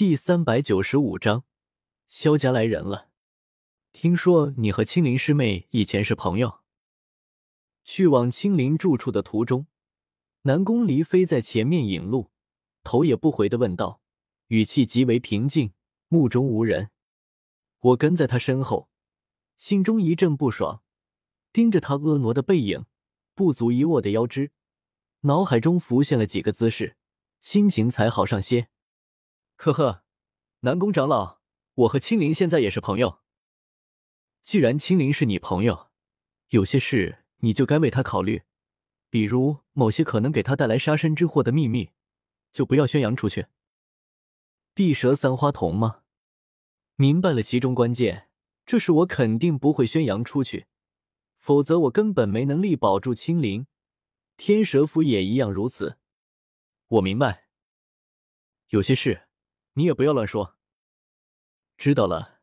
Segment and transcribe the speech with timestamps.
[0.00, 1.44] 第三百九十五章，
[2.08, 3.10] 萧家来人了。
[3.92, 6.60] 听说你和青灵师妹以前是朋友。
[7.84, 9.66] 去往青灵住处的途中，
[10.44, 12.30] 南宫离飞在前面引路，
[12.82, 14.00] 头也不回的问道，
[14.46, 15.74] 语气极为平静，
[16.08, 16.88] 目中无人。
[17.80, 18.88] 我跟在他身后，
[19.58, 20.82] 心中一阵不爽，
[21.52, 22.86] 盯着他婀娜的背影，
[23.34, 24.52] 不足一握的腰肢，
[25.20, 26.96] 脑海中浮现了几个姿势，
[27.40, 28.70] 心情才好上些。
[29.62, 30.04] 呵呵，
[30.60, 31.42] 南宫长老，
[31.74, 33.20] 我和青灵现在也是朋友。
[34.42, 35.90] 既然青灵是你朋友，
[36.48, 38.44] 有些事你就该为他考虑，
[39.10, 41.90] 比如某些可能给他带来杀身之祸的秘密，
[42.54, 43.48] 就不要宣扬出去。
[44.74, 46.04] 地蛇三花瞳吗？
[46.96, 48.30] 明白了其中关键，
[48.64, 50.68] 这是我肯定不会宣扬出去，
[51.36, 53.66] 否则我根本没能力保住青灵。
[54.38, 55.98] 天蛇府也一样如此。
[56.86, 57.48] 我明白，
[58.68, 59.26] 有些事。
[59.74, 60.56] 你也不要乱说。
[61.76, 62.40] 知道了。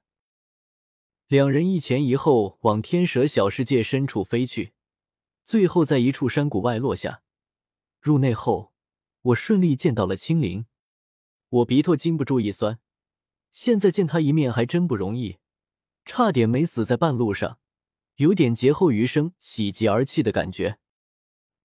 [1.27, 4.73] 两人一前一后往天蛇小世界深处飞去，
[5.43, 7.21] 最后在一处山谷外落下。
[7.99, 8.73] 入内后，
[9.21, 10.65] 我顺利见到了青灵，
[11.49, 12.79] 我鼻头禁不住一酸。
[13.51, 15.39] 现在见他一面还真不容易，
[16.05, 17.59] 差点没死在半路上，
[18.15, 20.79] 有点劫后余生、喜极而泣的感觉。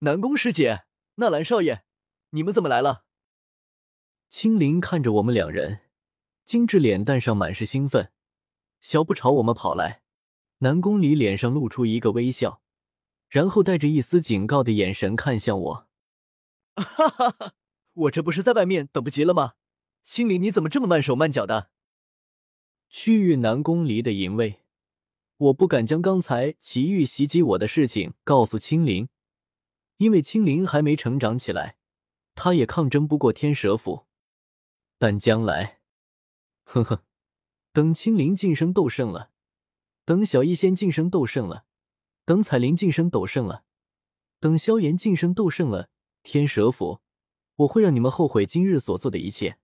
[0.00, 0.84] 南宫师姐，
[1.16, 1.84] 纳兰少爷，
[2.30, 3.04] 你们怎么来了？
[4.34, 5.80] 青灵看着我们两人，
[6.46, 8.10] 精致脸蛋上满是兴奋，
[8.80, 10.00] 小步朝我们跑来。
[10.60, 12.62] 南宫离脸上露出一个微笑，
[13.28, 15.88] 然后带着一丝警告的眼神看向我。
[16.76, 17.52] 哈哈哈！
[17.92, 19.52] 我这不是在外面等不及了吗？
[20.02, 21.68] 青灵，你怎么这么慢手慢脚的？
[22.88, 24.62] 区域南宫离的淫威，
[25.36, 29.10] 我不敢将刚才奇遇袭击我的事情告诉青灵，
[29.98, 31.76] 因为青灵还没成长起来，
[32.34, 34.06] 他也抗争不过天蛇府。
[35.02, 35.80] 但将来，
[36.62, 37.02] 呵呵，
[37.72, 39.32] 等青灵晋升斗圣了，
[40.04, 41.64] 等小医仙晋升斗圣了，
[42.24, 43.64] 等彩铃晋升斗圣了，
[44.38, 45.90] 等萧炎晋升斗圣了，
[46.22, 47.00] 天蛇府，
[47.56, 49.58] 我会让你们后悔今日所做的一切。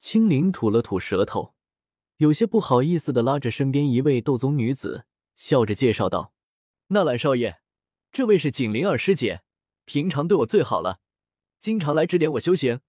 [0.00, 1.54] 青灵吐了吐舌头，
[2.16, 5.04] 有些不好意思的拉着身边一位斗宗女子，
[5.34, 6.32] 笑着介绍道
[6.88, 7.60] ：“纳兰少爷，
[8.10, 9.42] 这位是景灵儿师姐，
[9.84, 11.00] 平常对我最好了，
[11.60, 12.80] 经常来指点我修行。”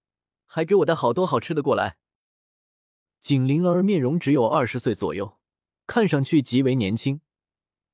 [0.48, 1.98] 还给我带好多好吃的过来。
[3.20, 5.38] 景灵儿面容只有二十岁左右，
[5.86, 7.20] 看上去极为年轻，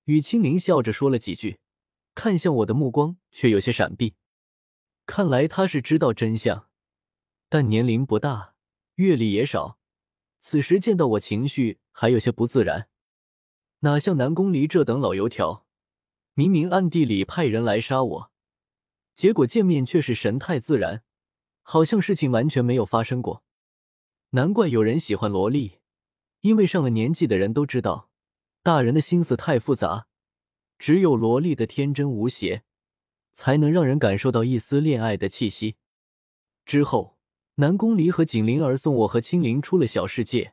[0.04, 1.59] 与青灵笑着说了几句，
[2.15, 4.15] 看向我的目光却有些闪避。
[5.04, 6.70] 看来他是知道真相，
[7.48, 8.54] 但年龄不大，
[8.94, 9.78] 阅历也少。
[10.38, 12.88] 此时见到我，情绪还有些不自然。
[13.81, 15.66] 哪像南宫离这等老油条，
[16.34, 18.32] 明明暗地里派人来杀我，
[19.15, 21.03] 结果见面却是神态自然。
[21.66, 23.42] 好像事情完全没有发生过，
[24.30, 25.78] 难怪有人喜欢萝莉，
[26.42, 28.10] 因为上了年纪的人都知道，
[28.62, 30.06] 大人的心思太复杂，
[30.78, 32.64] 只有萝莉的天真无邪，
[33.32, 35.76] 才能让人感受到一丝恋爱的气息。
[36.66, 37.19] 之后，
[37.56, 40.53] 南宫离和景灵儿送我和青灵出了小世界，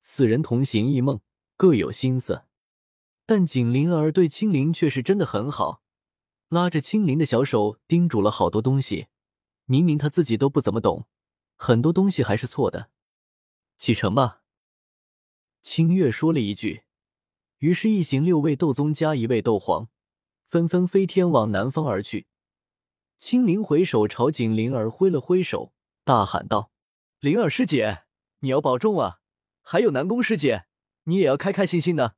[0.00, 1.20] 四人同行一梦，
[1.58, 2.44] 各有心思，
[3.26, 5.82] 但景灵儿对青灵却是真的很好，
[6.48, 9.08] 拉着青灵的小手，叮嘱了好多东西。
[9.70, 11.06] 明明他自己都不怎么懂，
[11.54, 12.90] 很多东西还是错的。
[13.78, 14.42] 启程吧。
[15.62, 16.82] 清月说了一句，
[17.58, 19.88] 于是，一行六位斗宗加一位斗皇，
[20.48, 22.26] 纷纷飞天往南方而去。
[23.20, 25.72] 青灵回首朝景灵儿挥了挥手，
[26.02, 26.72] 大喊道
[27.20, 28.02] ：“灵儿师姐，
[28.40, 29.20] 你要保重啊！
[29.62, 30.64] 还有南宫师姐，
[31.04, 32.16] 你也要开开心心的。”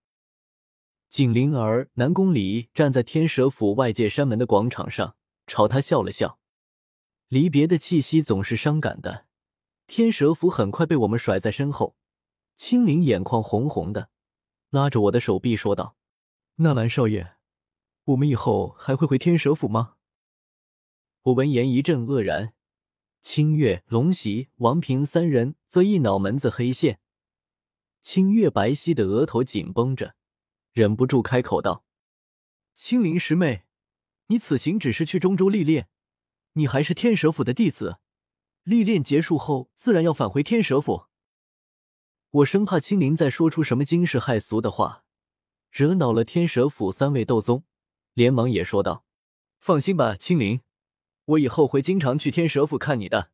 [1.11, 6.39] 景灵儿、南宫里站在天蛇府外界山门的广场上，朝他笑了笑。
[7.33, 9.25] 离别的气息总是伤感的，
[9.87, 11.97] 天蛇府很快被我们甩在身后。
[12.57, 14.11] 青灵眼眶红红的，
[14.69, 15.97] 拉着我的手臂说道
[16.57, 17.37] ：“纳兰少爷，
[18.05, 19.95] 我们以后还会回天蛇府吗？”
[21.25, 22.53] 我闻言一阵愕然，
[23.23, 27.01] 清月、龙袭、王平三人则一脑门子黑线。
[28.03, 30.15] 清月白皙的额头紧绷着，
[30.75, 31.87] 忍不住开口道
[32.77, 33.63] ：“青灵师妹，
[34.27, 35.89] 你此行只是去中州历练。”
[36.55, 37.99] 你还是天蛇府的弟子，
[38.63, 41.07] 历练结束后自然要返回天蛇府。
[42.31, 45.05] 我生怕青灵再说出什么惊世骇俗的话，
[45.71, 47.65] 惹恼了天蛇府三位斗宗，
[48.15, 49.05] 连忙也说道
[49.61, 50.63] ：“放心吧，青灵，
[51.27, 53.33] 我以后会经常去天蛇府看你的。”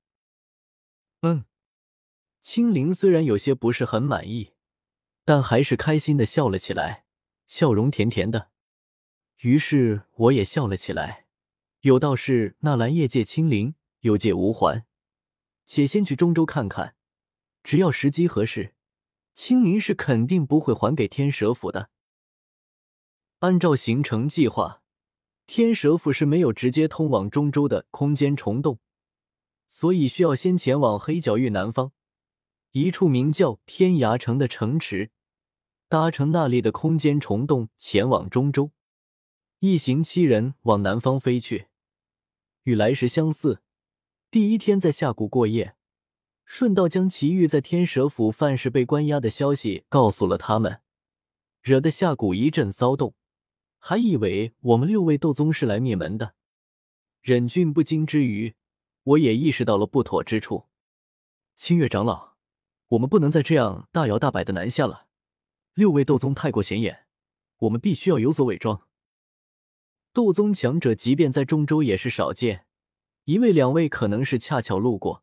[1.23, 1.45] 嗯，
[2.41, 4.53] 青灵虽然有些不是很满意，
[5.25, 7.05] 但还是开心的笑了起来，
[7.47, 8.51] 笑容甜甜的。
[9.43, 11.28] 于是我也笑了起来。
[11.89, 14.85] 有道是纳兰业界清灵，有界无还。
[15.65, 16.95] 且先去中州看看，
[17.63, 18.75] 只要时机合适，
[19.35, 21.89] 青灵是肯定不会还给天蛇府的。
[23.39, 24.83] 按照行程计划，
[25.47, 28.79] 天蛇府是没有直接通往中州的空间虫洞，
[29.67, 31.93] 所以需要先前往黑角域南方
[32.73, 35.11] 一处名叫天涯城的城池，
[35.89, 38.73] 搭乘那里的空间虫洞前往中州。
[39.61, 41.68] 一行七人往南方飞去，
[42.69, 43.63] 与来时相似。
[44.31, 45.75] 第一天在下谷过夜，
[46.45, 50.83] 顺道将祁煜在天蛇府犯事被关押的消息告诉了他们，
[51.63, 53.15] 惹得下谷一阵骚动。
[53.79, 56.35] 还以为我们六位斗宗是来灭门的，
[57.23, 58.55] 忍俊不禁之余，
[59.03, 60.67] 我也意识到了不妥之处。
[61.55, 62.35] 清月长老，
[62.89, 65.07] 我们不能再这样大摇大摆的南下了。
[65.73, 67.07] 六位斗宗太过显眼，
[67.61, 68.88] 我们必须要有所伪装。
[70.19, 72.67] 斗宗强者即便在中州也是少见，
[73.27, 75.23] 一位两位可能是恰巧路过，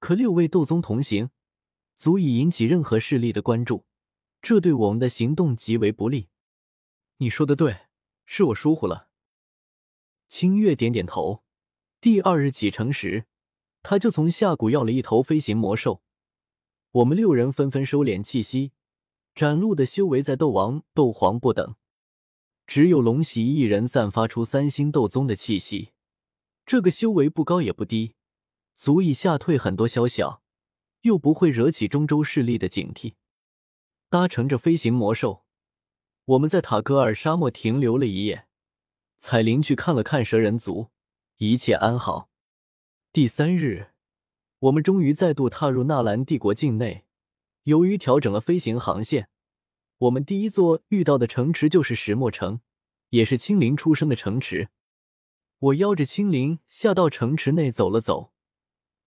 [0.00, 1.30] 可六位斗宗同行，
[1.96, 3.86] 足以引起任何势力的关注，
[4.42, 6.30] 这对我们的行动极为不利。
[7.18, 7.82] 你说的对，
[8.26, 9.06] 是我疏忽了。
[10.26, 11.44] 清月点点头。
[12.00, 13.26] 第二日启程时，
[13.84, 16.02] 他就从下谷要了一头飞行魔兽。
[16.90, 18.72] 我们六人纷纷收敛气息，
[19.36, 21.76] 展露的修为在斗王、斗皇不等，
[22.68, 25.92] 只有龙喜一人散发出三星斗宗的气息。
[26.66, 28.14] 这个修为不高也不低，
[28.76, 30.42] 足以吓退很多宵小，
[31.00, 33.14] 又不会惹起中州势力的警惕。
[34.10, 35.46] 搭乘着飞行魔兽。
[36.26, 38.46] 我们在塔戈尔沙漠停留了一夜，
[39.16, 40.90] 彩铃去看了看蛇人族，
[41.38, 42.28] 一切安好。
[43.14, 43.92] 第三日，
[44.58, 47.06] 我们终于再度踏入纳兰帝国境内。
[47.62, 49.30] 由于调整了飞行航线，
[49.98, 52.60] 我们第一座遇到的城池就是石墨城，
[53.10, 54.68] 也是青灵出生的城池。
[55.58, 58.32] 我邀着青灵下到城池内走了走，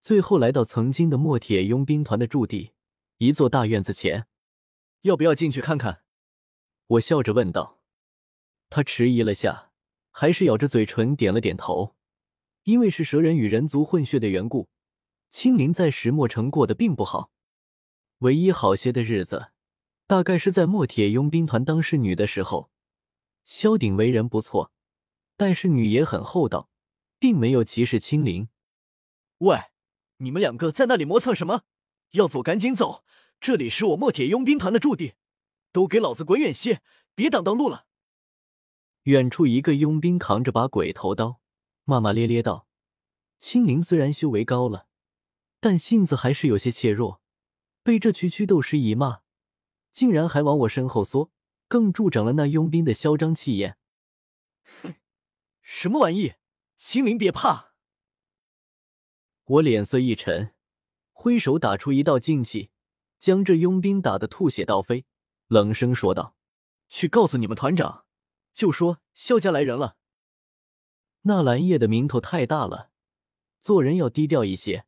[0.01, 2.73] 最后来到曾经的墨铁佣兵团的驻地，
[3.19, 4.27] 一座大院子前，
[5.03, 6.03] 要不要进去看看？
[6.87, 7.81] 我笑着问道，
[8.69, 9.71] 他迟疑了下，
[10.09, 11.95] 还是咬着嘴唇点了点头。
[12.63, 14.67] 因为是蛇人与人族混血的缘故，
[15.29, 17.31] 青灵在石墨城过得并不好。
[18.19, 19.51] 唯一好些的日子，
[20.11, 22.69] 大概是在墨铁佣兵团当侍女的时候。
[23.45, 24.73] 萧鼎为人不错，
[25.37, 26.69] 待侍女也很厚道，
[27.17, 28.49] 并没有歧视青灵。
[29.37, 29.57] 喂，
[30.17, 31.61] 你们两个在那里磨蹭什么？
[32.11, 33.05] 要走赶紧走，
[33.39, 35.13] 这里是我墨铁佣兵团的驻地。
[35.71, 36.81] 都给老子滚远些，
[37.15, 37.85] 别挡道路了！
[39.03, 41.39] 远处一个佣兵扛着把鬼头刀，
[41.85, 42.67] 骂骂咧咧道
[43.39, 44.87] ：“青灵虽然修为高了，
[45.61, 47.21] 但性子还是有些怯弱，
[47.81, 49.21] 被这区区斗师一骂，
[49.91, 51.31] 竟然还往我身后缩，
[51.67, 53.77] 更助长了那佣兵的嚣张气焰。”
[54.83, 54.95] 哼，
[55.61, 56.33] 什么玩意？
[56.77, 57.73] 心灵别怕！
[59.43, 60.53] 我脸色一沉，
[61.11, 62.71] 挥手打出一道劲气，
[63.19, 65.05] 将这佣兵打得吐血倒飞。
[65.47, 66.35] 冷声说道
[66.87, 68.05] ：“去告诉你们团长，
[68.53, 69.97] 就说萧家来人了。”
[71.23, 72.91] 纳兰叶的名头太大了，
[73.59, 74.85] 做人要低调一些。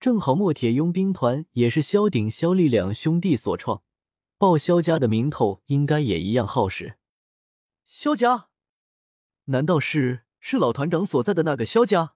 [0.00, 3.84] 正好墨铁佣兵团也是萧鼎、萧立两兄弟所创，
[4.42, 6.96] 报萧家的名头应该也一样好使。
[7.84, 8.48] 萧家？
[9.44, 12.14] 难道是是老团长所在的那个萧家？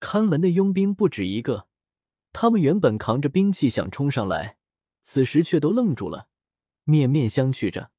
[0.00, 1.66] 看门的佣兵不止一个，
[2.32, 4.56] 他们原本扛着兵器想冲上来，
[5.02, 6.28] 此时却都愣住了。
[6.84, 7.90] 面面相觑着，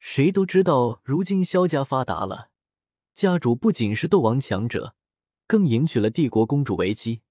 [0.00, 2.48] 谁都知道，如今萧家发达了，
[3.14, 4.96] 家主不仅是斗王强者，
[5.46, 7.22] 更迎娶了帝国公主为妻。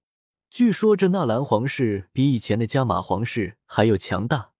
[0.48, 4.52] 据说这纳兰皇室比以前的加玛皇室还要强大，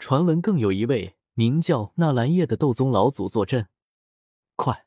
[0.00, 3.68] 传闻更有一位名叫纳兰叶的斗宗老祖坐镇。
[4.56, 4.86] 快，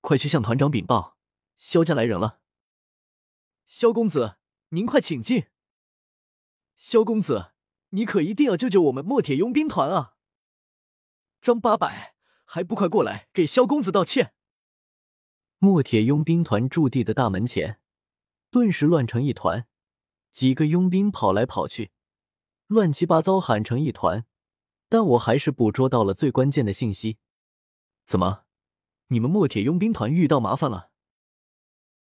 [0.00, 1.16] 快去向团长禀报，
[1.56, 2.40] 萧家来人了。
[3.66, 4.36] 萧公子，
[4.70, 5.46] 您快请进。
[6.74, 7.52] 萧公子。
[7.90, 10.12] 你可一定要救救我们墨铁佣兵团啊！
[11.40, 14.34] 张八百，还不快过来给萧公子道歉！
[15.56, 17.80] 墨铁佣兵团驻地的大门前，
[18.50, 19.66] 顿时乱成一团，
[20.30, 21.92] 几个佣兵跑来跑去，
[22.66, 24.26] 乱七八糟喊成一团。
[24.88, 27.18] 但我还是捕捉到了最关键的信息：
[28.06, 28.44] 怎么，
[29.08, 30.87] 你们墨铁佣兵团遇到麻烦了？